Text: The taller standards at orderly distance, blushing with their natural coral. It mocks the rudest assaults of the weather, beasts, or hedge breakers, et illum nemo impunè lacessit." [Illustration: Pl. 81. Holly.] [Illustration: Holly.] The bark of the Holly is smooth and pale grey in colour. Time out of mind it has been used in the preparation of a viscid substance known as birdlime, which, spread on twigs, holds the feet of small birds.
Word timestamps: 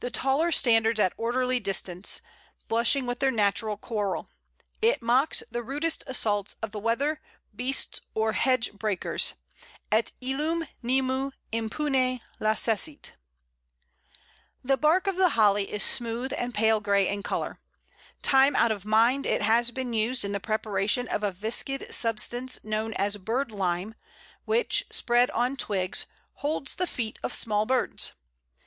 The 0.00 0.10
taller 0.10 0.50
standards 0.50 0.98
at 0.98 1.12
orderly 1.18 1.60
distance, 1.60 2.22
blushing 2.68 3.04
with 3.04 3.18
their 3.18 3.30
natural 3.30 3.76
coral. 3.76 4.30
It 4.80 5.02
mocks 5.02 5.42
the 5.50 5.62
rudest 5.62 6.02
assaults 6.06 6.56
of 6.62 6.72
the 6.72 6.78
weather, 6.80 7.20
beasts, 7.54 8.00
or 8.14 8.32
hedge 8.32 8.72
breakers, 8.72 9.34
et 9.92 10.12
illum 10.22 10.66
nemo 10.82 11.32
impunè 11.52 12.22
lacessit." 12.40 13.10
[Illustration: 13.10 13.12
Pl. 13.60 13.68
81. 13.92 13.92
Holly.] 13.92 14.12
[Illustration: 14.56 14.56
Holly.] 14.56 14.60
The 14.64 14.76
bark 14.78 15.06
of 15.06 15.16
the 15.16 15.28
Holly 15.34 15.70
is 15.74 15.84
smooth 15.84 16.32
and 16.38 16.54
pale 16.54 16.80
grey 16.80 17.06
in 17.06 17.22
colour. 17.22 17.60
Time 18.22 18.56
out 18.56 18.72
of 18.72 18.86
mind 18.86 19.26
it 19.26 19.42
has 19.42 19.70
been 19.70 19.92
used 19.92 20.24
in 20.24 20.32
the 20.32 20.40
preparation 20.40 21.06
of 21.08 21.22
a 21.22 21.30
viscid 21.30 21.94
substance 21.94 22.58
known 22.64 22.94
as 22.94 23.18
birdlime, 23.18 23.94
which, 24.46 24.86
spread 24.90 25.30
on 25.32 25.58
twigs, 25.58 26.06
holds 26.36 26.76
the 26.76 26.86
feet 26.86 27.18
of 27.22 27.34
small 27.34 27.66
birds. 27.66 28.12